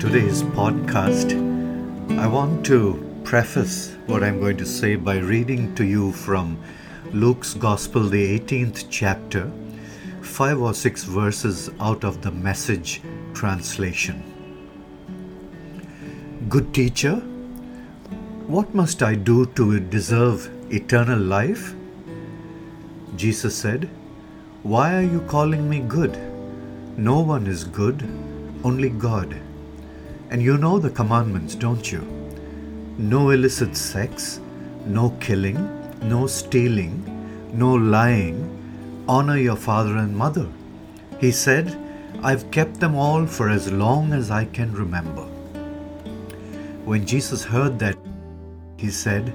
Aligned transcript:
today's 0.00 0.42
podcast, 0.42 1.32
I 2.18 2.26
want 2.26 2.64
to 2.64 2.80
preface 3.22 3.94
what 4.06 4.24
I'm 4.24 4.40
going 4.40 4.56
to 4.56 4.64
say 4.64 4.96
by 4.96 5.18
reading 5.18 5.74
to 5.74 5.84
you 5.84 6.12
from 6.12 6.58
Luke's 7.12 7.52
Gospel, 7.52 8.08
the 8.08 8.38
18th 8.38 8.86
chapter, 8.88 9.52
five 10.22 10.58
or 10.58 10.72
six 10.72 11.04
verses 11.04 11.68
out 11.80 12.02
of 12.02 12.22
the 12.22 12.30
message 12.30 13.02
translation. 13.34 14.24
Good 16.48 16.72
teacher, 16.72 17.16
what 18.46 18.74
must 18.74 19.02
I 19.02 19.16
do 19.16 19.44
to 19.44 19.80
deserve 19.80 20.50
eternal 20.72 21.18
life? 21.18 21.74
Jesus 23.16 23.54
said, 23.54 23.90
Why 24.62 24.96
are 24.96 25.02
you 25.02 25.20
calling 25.28 25.68
me 25.68 25.80
good? 25.80 26.18
No 26.96 27.20
one 27.20 27.46
is 27.46 27.64
good, 27.64 28.02
only 28.64 28.88
God. 28.88 29.38
And 30.30 30.40
you 30.40 30.56
know 30.56 30.78
the 30.78 30.90
commandments, 30.90 31.56
don't 31.56 31.90
you? 31.90 32.00
No 32.98 33.30
illicit 33.30 33.76
sex, 33.76 34.38
no 34.86 35.10
killing, 35.18 35.58
no 36.02 36.28
stealing, 36.28 36.94
no 37.52 37.74
lying, 37.74 38.38
honor 39.08 39.36
your 39.36 39.56
father 39.56 39.96
and 39.96 40.16
mother. 40.16 40.48
He 41.18 41.32
said, 41.32 41.76
I've 42.22 42.48
kept 42.52 42.78
them 42.78 42.94
all 42.94 43.26
for 43.26 43.48
as 43.48 43.72
long 43.72 44.12
as 44.12 44.30
I 44.30 44.44
can 44.44 44.72
remember. 44.72 45.24
When 46.84 47.06
Jesus 47.06 47.42
heard 47.42 47.80
that, 47.80 47.98
he 48.76 48.90
said, 48.90 49.34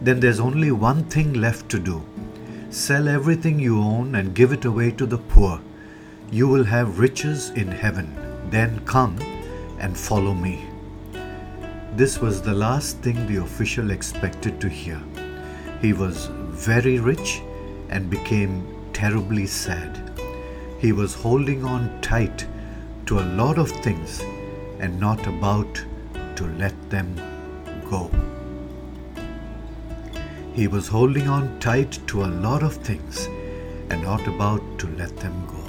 Then 0.00 0.18
there's 0.18 0.40
only 0.40 0.72
one 0.72 1.04
thing 1.04 1.34
left 1.34 1.68
to 1.70 1.78
do 1.78 2.02
sell 2.70 3.06
everything 3.06 3.58
you 3.60 3.78
own 3.78 4.14
and 4.14 4.34
give 4.34 4.50
it 4.50 4.64
away 4.64 4.90
to 4.90 5.04
the 5.04 5.18
poor. 5.18 5.60
You 6.30 6.48
will 6.48 6.64
have 6.64 6.98
riches 6.98 7.50
in 7.50 7.68
heaven. 7.68 8.16
Then 8.48 8.80
come 8.86 9.18
and 9.82 9.98
follow 9.98 10.32
me. 10.32 10.64
This 11.94 12.18
was 12.20 12.40
the 12.40 12.54
last 12.54 12.98
thing 12.98 13.26
the 13.26 13.42
official 13.42 13.90
expected 13.90 14.60
to 14.62 14.68
hear. 14.68 15.00
He 15.82 15.92
was 15.92 16.26
very 16.66 16.98
rich 16.98 17.42
and 17.90 18.08
became 18.08 18.66
terribly 18.94 19.46
sad. 19.46 20.10
He 20.78 20.92
was 20.92 21.14
holding 21.14 21.64
on 21.64 22.00
tight 22.00 22.46
to 23.06 23.18
a 23.18 23.28
lot 23.40 23.58
of 23.58 23.70
things 23.70 24.20
and 24.78 24.98
not 24.98 25.26
about 25.26 25.84
to 26.36 26.46
let 26.56 26.74
them 26.90 27.14
go. 27.90 28.10
He 30.54 30.66
was 30.68 30.88
holding 30.88 31.28
on 31.28 31.58
tight 31.60 31.98
to 32.08 32.24
a 32.24 32.32
lot 32.46 32.62
of 32.62 32.74
things 32.74 33.26
and 33.90 34.02
not 34.02 34.26
about 34.26 34.62
to 34.78 34.86
let 34.96 35.16
them 35.18 35.46
go. 35.46 35.62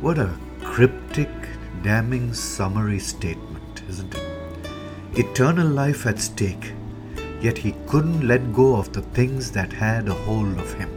What 0.00 0.18
a 0.18 0.34
cryptic 0.62 1.28
damning 1.82 2.34
summary 2.34 2.98
statement, 2.98 3.82
isn't 3.88 4.14
it? 4.14 4.24
Eternal 5.14 5.66
life 5.66 6.06
at 6.06 6.18
stake, 6.18 6.72
yet 7.40 7.58
he 7.58 7.74
couldn't 7.86 8.26
let 8.26 8.52
go 8.52 8.76
of 8.76 8.92
the 8.92 9.02
things 9.02 9.50
that 9.52 9.72
had 9.72 10.08
a 10.08 10.14
hold 10.14 10.58
of 10.58 10.72
him. 10.74 10.90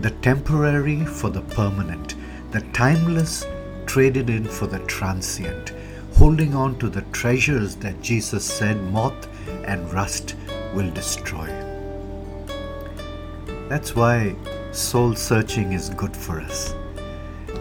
The 0.00 0.10
temporary 0.10 1.04
for 1.04 1.30
the 1.30 1.42
permanent, 1.42 2.14
the 2.50 2.60
timeless 2.72 3.44
traded 3.86 4.30
in 4.30 4.44
for 4.44 4.66
the 4.66 4.80
transient, 4.80 5.72
holding 6.14 6.54
on 6.54 6.78
to 6.78 6.88
the 6.88 7.02
treasures 7.12 7.76
that 7.76 8.00
Jesus 8.00 8.44
said 8.44 8.80
moth 8.92 9.28
and 9.66 9.92
rust 9.92 10.36
will 10.74 10.90
destroy. 10.90 11.46
That's 13.68 13.94
why 13.94 14.36
soul 14.72 15.14
searching 15.14 15.72
is 15.72 15.90
good 15.90 16.16
for 16.16 16.40
us. 16.40 16.74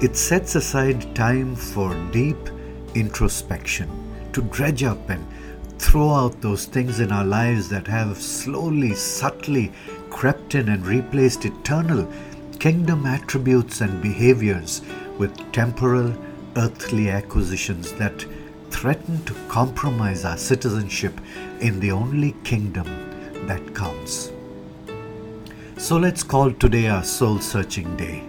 It 0.02 0.18
sets 0.18 0.56
aside 0.56 1.16
time 1.16 1.56
for 1.56 1.96
deep 2.12 2.38
introspection, 2.94 3.90
to 4.34 4.42
dredge 4.42 4.84
up 4.84 5.10
and 5.10 5.26
throw 5.80 6.10
out 6.12 6.42
those 6.42 6.66
things 6.66 7.00
in 7.00 7.12
our 7.12 7.24
lives 7.24 7.70
that 7.70 7.88
have 7.88 8.18
slowly, 8.18 8.96
subtly 8.96 9.72
crept 10.10 10.56
in 10.56 10.70
and 10.70 10.86
replaced 10.86 11.46
eternal 11.46 12.12
kingdom 12.60 13.06
attributes 13.06 13.82
and 13.82 14.02
behaviors 14.02 14.82
with 15.18 15.52
temporal, 15.52 16.14
earthly 16.56 17.10
acquisitions 17.10 17.94
that 17.94 18.26
threaten 18.70 19.24
to 19.26 19.34
compromise 19.48 20.26
our 20.26 20.38
citizenship 20.38 21.20
in 21.62 21.80
the 21.80 21.92
only 21.92 22.36
kingdom 22.44 22.88
that 23.48 23.74
counts. 23.74 24.32
So 25.78 25.98
let's 25.98 26.24
call 26.24 26.52
today 26.52 26.88
our 26.88 27.04
soul 27.04 27.40
searching 27.40 27.96
day 27.98 28.24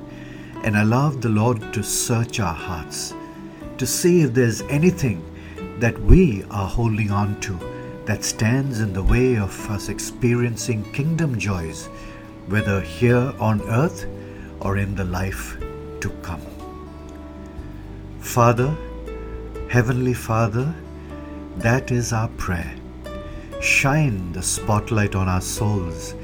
and 0.65 0.79
allow 0.79 1.11
the 1.11 1.29
Lord 1.29 1.75
to 1.75 1.83
search 1.83 2.41
our 2.41 2.55
hearts, 2.55 3.13
to 3.77 3.87
see 3.87 4.23
if 4.23 4.33
there's 4.33 4.63
anything 4.63 5.23
that 5.79 6.01
we 6.01 6.43
are 6.51 6.67
holding 6.67 7.11
on 7.11 7.39
to 7.43 7.59
that 8.07 8.25
stands 8.25 8.81
in 8.81 8.95
the 8.95 9.03
way 9.03 9.37
of 9.37 9.71
us 9.71 9.91
experiencing 9.91 10.91
kingdom 10.93 11.39
joys, 11.39 11.87
whether 12.47 12.81
here 12.81 13.35
on 13.39 13.61
earth 13.69 14.07
or 14.61 14.79
in 14.79 14.95
the 14.95 15.05
life 15.05 15.59
to 16.01 16.09
come. 16.23 16.41
Father, 18.21 18.75
Heavenly 19.69 20.15
Father, 20.15 20.75
that 21.59 21.91
is 21.91 22.15
our 22.15 22.29
prayer. 22.39 22.75
Shine 23.61 24.33
the 24.33 24.43
spotlight 24.43 25.15
on 25.15 25.29
our 25.29 25.43
souls 25.43 26.15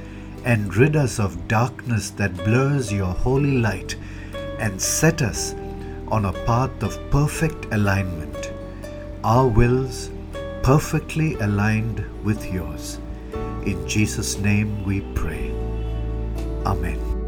and 0.44 0.74
rid 0.76 0.96
us 0.96 1.20
of 1.20 1.46
darkness 1.46 2.08
that 2.10 2.34
blurs 2.44 2.90
your 2.90 3.12
holy 3.12 3.58
light 3.58 3.96
and 4.60 4.81
set 4.81 5.22
us 5.22 5.54
on 6.09 6.26
a 6.26 6.32
path 6.44 6.82
of 6.82 6.98
perfect 7.10 7.66
alignment, 7.72 8.53
our 9.25 9.47
wills 9.47 10.10
perfectly 10.62 11.34
aligned 11.37 12.04
with 12.25 12.44
yours. 12.53 12.99
In 13.65 13.87
Jesus' 13.88 14.38
name 14.38 14.84
we 14.84 15.00
pray. 15.15 15.50
Amen. 16.66 17.19